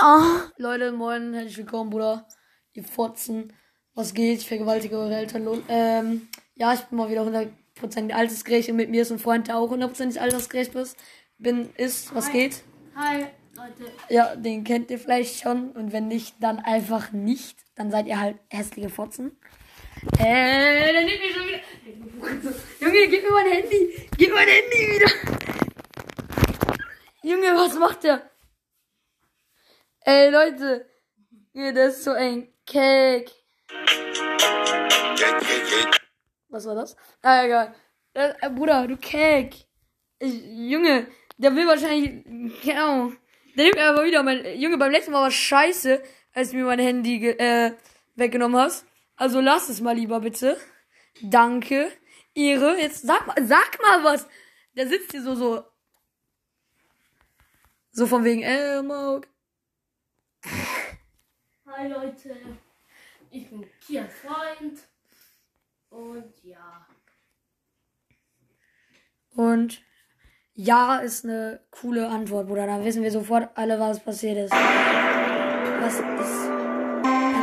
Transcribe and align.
Ah, 0.00 0.44
Leute, 0.58 0.92
moin, 0.92 1.34
herzlich 1.34 1.58
willkommen, 1.58 1.90
Bruder. 1.90 2.24
Ihr 2.72 2.84
Fotzen. 2.84 3.52
Was 3.94 4.14
geht? 4.14 4.38
Ich 4.38 4.46
vergewaltige 4.46 4.96
eure 4.96 5.16
Eltern. 5.16 5.44
Lol. 5.44 5.60
Ähm, 5.68 6.28
ja, 6.54 6.72
ich 6.72 6.82
bin 6.82 6.98
mal 6.98 7.10
wieder 7.10 7.22
100% 7.22 8.12
altersgerecht 8.12 8.68
und 8.68 8.76
mit 8.76 8.90
mir 8.90 9.02
ist 9.02 9.10
ein 9.10 9.18
Freund, 9.18 9.48
der 9.48 9.56
auch 9.56 9.72
100% 9.72 10.16
altersgerecht 10.18 10.72
ist. 10.76 10.96
Bin, 11.38 11.70
ist, 11.74 12.14
was 12.14 12.28
Hi. 12.28 12.32
geht? 12.32 12.62
Hi, 12.94 13.26
Leute. 13.56 13.92
Ja, 14.08 14.36
den 14.36 14.62
kennt 14.62 14.88
ihr 14.92 15.00
vielleicht 15.00 15.40
schon. 15.40 15.72
Und 15.72 15.92
wenn 15.92 16.06
nicht, 16.06 16.36
dann 16.38 16.60
einfach 16.60 17.10
nicht. 17.10 17.58
Dann 17.74 17.90
seid 17.90 18.06
ihr 18.06 18.20
halt 18.20 18.38
hässliche 18.50 18.90
Fotzen. 18.90 19.36
Äh, 20.16 20.92
dann 20.92 21.06
nimmt 21.06 21.18
mir 21.20 21.34
schon 21.34 21.48
wieder. 21.48 22.54
Junge, 22.80 23.08
gib 23.08 23.24
mir 23.24 23.32
mein 23.32 23.46
Handy. 23.50 24.08
Gib 24.16 24.32
mein 24.32 24.46
Handy 24.46 24.94
wieder. 24.94 25.10
Junge, 27.24 27.46
was 27.56 27.76
macht 27.76 28.04
der? 28.04 28.30
Ey, 30.08 30.30
Leute. 30.30 30.88
Ja, 31.52 31.70
das 31.70 31.98
ist 31.98 32.04
so 32.04 32.12
ein 32.12 32.48
Cake. 32.64 33.30
Was 36.48 36.64
war 36.64 36.76
das? 36.76 36.96
Ah, 37.20 37.44
egal. 37.44 37.74
Äh, 38.14 38.32
äh, 38.40 38.48
Bruder, 38.48 38.86
du 38.86 38.96
Cake. 38.96 39.66
Ich, 40.18 40.42
Junge, 40.44 41.08
der 41.36 41.54
will 41.54 41.66
wahrscheinlich. 41.66 42.24
Genau. 42.62 43.12
Der 43.54 43.64
nimmt 43.64 43.74
mir 43.74 43.84
aber 43.84 44.06
wieder 44.06 44.22
mein. 44.22 44.58
Junge, 44.58 44.78
beim 44.78 44.92
letzten 44.92 45.12
Mal 45.12 45.20
war 45.20 45.30
scheiße, 45.30 46.02
als 46.32 46.52
du 46.52 46.56
mir 46.56 46.64
mein 46.64 46.78
Handy 46.78 47.28
äh, 47.28 47.74
weggenommen 48.16 48.58
hast. 48.58 48.86
Also 49.14 49.42
lass 49.42 49.68
es 49.68 49.82
mal 49.82 49.94
lieber 49.94 50.20
bitte. 50.20 50.56
Danke. 51.20 51.92
Ehre. 52.34 52.78
Jetzt 52.80 53.06
sag 53.06 53.26
mal, 53.26 53.36
sag 53.46 53.78
mal 53.82 54.04
was. 54.04 54.26
Der 54.74 54.88
sitzt 54.88 55.10
hier 55.10 55.20
so, 55.20 55.34
so. 55.34 55.64
So 57.92 58.06
von 58.06 58.24
wegen, 58.24 58.40
äh, 58.40 58.80
Mauk. 58.80 59.28
Hi, 61.70 61.86
Leute. 61.88 62.36
Ich 63.30 63.48
bin 63.50 63.66
Kias 63.80 64.10
Freund. 64.14 64.78
Und 65.90 66.32
ja. 66.42 66.86
Und 69.34 69.82
ja 70.54 70.98
ist 70.98 71.24
eine 71.24 71.60
coole 71.70 72.08
Antwort, 72.08 72.46
Bruder. 72.48 72.66
Dann 72.66 72.84
wissen 72.84 73.02
wir 73.02 73.10
sofort 73.12 73.50
alle, 73.56 73.78
was 73.78 74.00
passiert 74.02 74.38
ist. 74.38 74.52
Was 74.52 75.94
ist. 75.94 76.00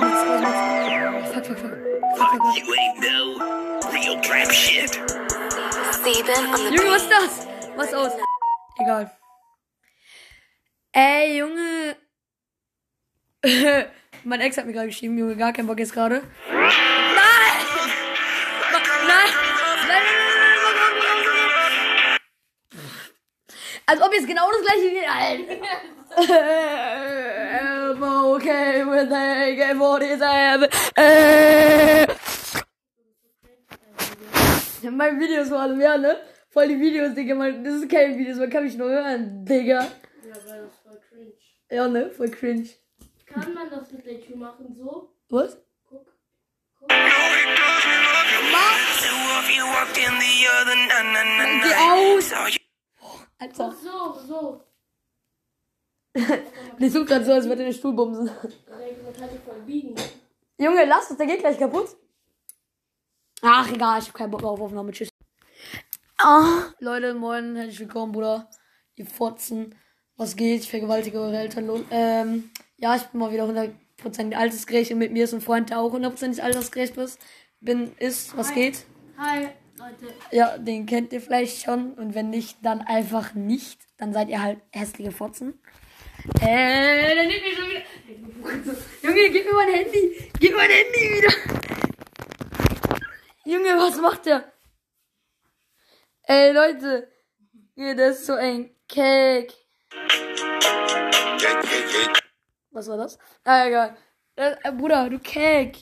Los 0.00 0.20
mit- 0.40 1.34
Fuck, 1.34 1.44
fuck, 1.46 1.58
fuck. 1.58 1.70
Fuck, 2.16 2.30
fuck, 2.30 2.42
fuck. 2.42 2.56
You 2.56 2.74
ain't 2.74 3.00
no 3.00 3.16
real 3.92 4.20
trap 4.22 4.50
shit. 4.50 4.96
Junge, 6.04 6.90
was 6.90 7.02
ist 7.02 7.10
das? 7.10 7.46
Was 7.76 7.94
aus? 7.94 8.12
Egal. 8.78 9.10
Ey, 10.92 11.38
Junge. 11.38 11.96
mein 14.24 14.40
Ex 14.40 14.56
hat 14.56 14.66
mir 14.66 14.72
gerade 14.72 14.88
geschrieben, 14.88 15.18
Junge, 15.18 15.36
gar 15.36 15.52
kein 15.52 15.66
Bock 15.66 15.78
jetzt 15.78 15.92
gerade. 15.92 16.22
Nein! 16.50 16.72
Nein! 18.72 19.30
Nein. 19.88 20.02
Als 23.86 24.00
ob 24.00 24.12
jetzt 24.14 24.26
genau 24.26 24.50
das 24.50 24.62
gleiche 24.62 24.90
wie. 24.90 25.04
I'm 27.54 28.02
okay 28.34 28.84
with 28.84 29.12
AK-47. 29.12 30.70
Äh. 30.96 32.06
Mein 34.90 35.18
Videos 35.18 35.50
allem, 35.52 35.80
ja, 35.80 35.98
ne? 35.98 36.16
Voll 36.50 36.68
die 36.68 36.78
Videos, 36.80 37.14
Digga. 37.14 37.34
Man, 37.34 37.64
das 37.64 37.74
ist 37.74 37.90
keine 37.90 38.16
Videos, 38.16 38.38
man 38.38 38.48
kann 38.50 38.64
mich 38.64 38.76
nur 38.76 38.88
hören, 38.88 39.44
Digga. 39.44 39.80
Ja, 39.80 39.88
weil 40.46 40.62
das 40.62 40.76
voll 40.82 41.00
cringe. 41.08 41.32
Ja, 41.70 41.88
ne? 41.88 42.10
Voll 42.10 42.30
cringe. 42.30 42.68
Kann 43.34 43.54
man 43.54 43.68
das 43.68 43.90
mit 43.90 44.06
der 44.06 44.20
Tür 44.20 44.36
machen 44.36 44.74
so? 44.78 45.12
Was? 45.28 45.58
Guck. 45.88 46.06
Guck. 46.78 46.88
Na 46.88 46.94
Geh 51.62 51.74
aus! 51.74 52.32
Alter. 53.38 53.72
So, 53.72 54.18
so. 54.26 54.60
Die 56.78 56.90
tut 56.90 57.06
gerade 57.08 57.24
so, 57.24 57.32
als 57.32 57.46
würde 57.46 57.64
der 57.64 57.72
Stuhl 57.72 57.92
bumsen. 57.92 58.30
Junge, 60.58 60.84
lass 60.84 61.10
es, 61.10 61.16
der 61.16 61.26
geht 61.26 61.40
gleich 61.40 61.58
kaputt. 61.58 61.96
Ach, 63.42 63.70
egal, 63.72 64.00
ich 64.00 64.08
hab 64.08 64.14
keinen 64.14 64.30
Bock 64.30 64.42
mehr 64.42 64.50
auf 64.50 64.60
Aufnahme. 64.60 64.92
Tschüss. 64.92 65.08
Ah, 66.18 66.72
Leute, 66.78 67.14
moin, 67.14 67.56
herzlich 67.56 67.80
willkommen, 67.80 68.12
Bruder. 68.12 68.48
Ihr 68.94 69.06
Fotzen. 69.06 69.74
Was 70.16 70.36
geht? 70.36 70.62
Ich 70.62 70.70
vergewaltige 70.70 71.18
eure 71.18 71.36
Eltern. 71.36 71.84
Ähm, 71.90 72.50
ja, 72.76 72.96
ich 72.96 73.02
bin 73.04 73.20
mal 73.20 73.32
wieder 73.32 73.44
100% 73.44 74.34
altersgerecht 74.34 74.92
und 74.92 74.98
mit 74.98 75.12
mir 75.12 75.24
ist 75.24 75.34
ein 75.34 75.40
Freund, 75.40 75.70
der 75.70 75.80
auch 75.80 75.92
100% 75.92 76.40
altersgerecht 76.40 76.96
ist. 76.96 77.20
Bin, 77.60 77.92
ist, 77.98 78.36
was 78.36 78.50
Hi. 78.50 78.54
geht? 78.54 78.84
Hi, 79.16 79.48
Leute. 79.78 80.14
Ja, 80.30 80.58
den 80.58 80.86
kennt 80.86 81.12
ihr 81.12 81.20
vielleicht 81.20 81.62
schon. 81.64 81.94
Und 81.94 82.14
wenn 82.14 82.30
nicht, 82.30 82.58
dann 82.62 82.80
einfach 82.80 83.34
nicht. 83.34 83.80
Dann 83.96 84.12
seid 84.12 84.28
ihr 84.28 84.42
halt 84.42 84.60
hässliche 84.72 85.12
Fotzen. 85.12 85.60
Äh, 86.40 87.14
dann 87.14 87.28
nimmt 87.28 87.42
mir 87.42 87.54
schon 87.56 87.70
wieder. 87.70 88.74
Junge, 89.02 89.30
gib 89.30 89.44
mir 89.46 89.54
mein 89.54 89.68
Handy. 89.68 90.30
Gib 90.40 90.56
mein 90.56 90.70
Handy 90.70 91.16
wieder. 91.16 91.34
Junge, 93.44 93.76
was 93.76 94.00
macht 94.00 94.26
der? 94.26 94.52
Ey, 96.24 96.52
Leute. 96.52 97.08
Ja, 97.76 97.94
das 97.94 98.20
ist 98.20 98.26
so 98.26 98.34
ein 98.34 98.70
Cake. 98.88 99.52
Was 102.74 102.88
war 102.88 102.96
das? 102.96 103.18
Ah, 103.44 103.66
egal. 103.66 103.96
Äh, 104.34 104.56
äh, 104.64 104.72
Bruder, 104.72 105.08
du 105.08 105.20
Cake. 105.20 105.78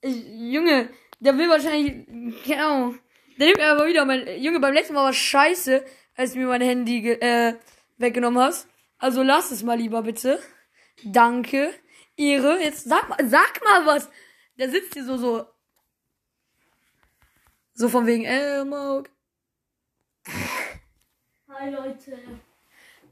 Ich, 0.00 0.26
Junge, 0.26 0.90
der 1.20 1.38
will 1.38 1.48
wahrscheinlich. 1.48 2.06
Genau. 2.44 2.92
Der 3.38 3.46
nimmt 3.46 3.58
mir 3.58 3.68
aber 3.70 3.86
wieder 3.86 4.04
mein. 4.04 4.42
Junge, 4.42 4.58
beim 4.58 4.74
letzten 4.74 4.94
Mal 4.94 5.04
war 5.04 5.12
scheiße, 5.12 5.84
als 6.16 6.32
du 6.32 6.40
mir 6.40 6.48
mein 6.48 6.60
Handy 6.60 7.08
äh, 7.08 7.54
weggenommen 7.98 8.42
hast. 8.42 8.68
Also 8.98 9.22
lass 9.22 9.52
es 9.52 9.62
mal 9.62 9.78
lieber 9.78 10.02
bitte. 10.02 10.40
Danke. 11.04 11.72
Ehre. 12.16 12.60
Jetzt 12.60 12.88
sag 12.88 13.08
mal, 13.08 13.18
sag 13.28 13.62
mal 13.64 13.86
was. 13.86 14.10
Der 14.58 14.70
sitzt 14.70 14.94
hier 14.94 15.04
so, 15.04 15.16
so. 15.16 15.46
So 17.74 17.88
von 17.88 18.06
wegen, 18.06 18.24
äh, 18.24 18.64
Mauk. 18.64 19.08
Hi, 21.48 21.70
Leute. 21.70 22.18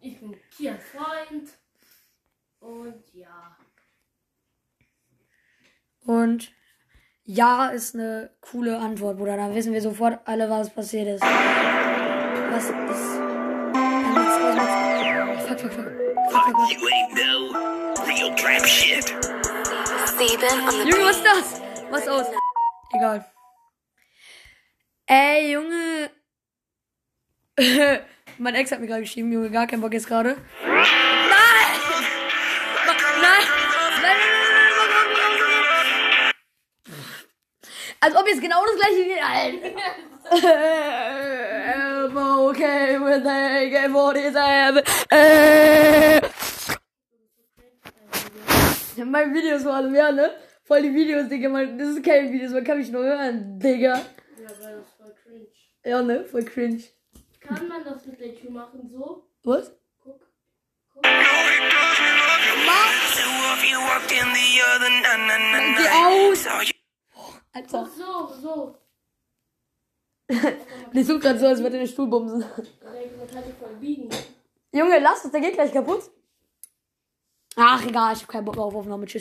Ich 0.00 0.18
bin 0.18 0.36
Kias 0.56 0.82
Freund. 0.82 1.50
Und 2.62 3.02
ja. 3.12 3.56
Und 6.04 6.52
ja 7.24 7.68
ist 7.68 7.94
eine 7.96 8.30
coole 8.40 8.78
Antwort, 8.78 9.18
Bruder. 9.18 9.36
Dann 9.36 9.54
wissen 9.54 9.72
wir 9.72 9.82
sofort 9.82 10.20
alle, 10.26 10.48
was 10.48 10.70
passiert 10.70 11.08
ist. 11.08 11.22
Was 11.22 12.64
ist. 12.64 12.72
Fuck, 15.48 15.58
fuck, 15.58 15.72
fuck. 15.72 15.86
Fuck, 16.30 16.44
fuck, 16.44 16.56
fuck. 16.56 16.70
you 16.70 16.88
ain't 16.88 17.14
no 17.16 17.52
real 18.06 18.34
trap 18.36 18.64
shit. 18.64 19.06
Steven 20.06 20.60
on 20.60 20.70
the 20.70 20.90
Junge, 20.90 21.04
was 21.04 21.16
ist 21.16 21.24
das? 21.24 21.62
Was 21.90 22.08
aus? 22.08 22.26
Egal. 22.94 23.24
Ey, 25.06 25.52
Junge. 25.52 26.10
mein 28.38 28.54
Ex 28.54 28.70
hat 28.70 28.78
mir 28.80 28.86
gerade 28.86 29.02
geschrieben, 29.02 29.32
Junge, 29.32 29.50
gar 29.50 29.66
kein 29.66 29.80
Bock 29.80 29.92
jetzt 29.92 30.06
gerade. 30.06 30.36
Als 38.02 38.16
ob 38.16 38.26
jetzt 38.26 38.42
genau 38.42 38.64
das 38.66 38.74
gleiche 38.74 39.04
wie 39.06 39.20
Alter. 39.20 39.70
I'm 42.02 42.16
okay 42.48 42.98
with 42.98 43.24
AK-47. 43.24 44.82
Äh. 45.08 46.20
Mein 49.04 49.32
Videos 49.32 49.62
vor 49.62 49.74
allem, 49.74 49.94
ja, 49.94 50.10
ne? 50.10 50.32
Voll 50.64 50.82
die 50.82 50.92
Videos, 50.92 51.28
Digga. 51.28 51.48
Man, 51.48 51.78
das 51.78 51.90
ist 51.90 52.04
keine 52.04 52.32
Videos, 52.32 52.50
man 52.50 52.64
kann 52.64 52.78
mich 52.78 52.90
nur 52.90 53.04
hören, 53.04 53.60
Digga. 53.60 53.94
Ja, 53.94 54.04
weil 54.62 54.78
das 54.78 54.92
voll 54.98 55.14
cringe. 55.22 55.46
Ja, 55.84 56.02
ne? 56.02 56.24
Voll 56.24 56.44
cringe. 56.44 56.82
Kann 57.40 57.68
man 57.68 57.84
das 57.84 58.04
mit 58.04 58.18
der 58.18 58.34
Tür 58.34 58.50
machen 58.50 58.90
so? 58.92 59.28
Was? 59.44 59.72
Guck. 60.02 60.26
Guck. 60.92 61.04
So 63.14 63.22
if 63.54 63.70
you 63.70 63.78
walked 63.78 64.10
in 64.10 64.28
the 64.34 64.60
other 64.74 64.90
na 64.90 65.16
na 65.28 65.36
na 65.52 65.58
Geh 65.78 65.88
aus! 65.88 66.71
Alter. 67.52 67.86
so, 67.86 68.34
so. 68.40 68.78
Die 70.94 71.04
tut 71.04 71.20
gerade 71.20 71.38
so, 71.38 71.46
als 71.46 71.60
würde 71.60 71.78
der 71.78 71.86
Stuhl 71.86 72.08
bumsen. 72.08 72.40
Junge, 74.72 74.98
lass 75.00 75.24
es, 75.24 75.30
der 75.30 75.40
geht 75.40 75.54
gleich 75.54 75.72
kaputt. 75.72 76.10
Ach, 77.56 77.84
egal, 77.86 78.14
ich 78.14 78.22
hab 78.22 78.28
keinen 78.28 78.46
Bock 78.46 78.56
mehr 78.56 78.64
auf 78.64 78.74
Aufnahme. 78.74 79.04
Tschüss. 79.04 79.20